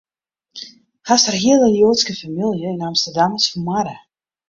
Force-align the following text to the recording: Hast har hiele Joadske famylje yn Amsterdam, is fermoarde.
Hast 1.09 1.29
har 1.31 1.37
hiele 1.43 1.69
Joadske 1.73 2.17
famylje 2.23 2.75
yn 2.75 2.85
Amsterdam, 2.91 3.41
is 3.43 3.51
fermoarde. 3.55 3.99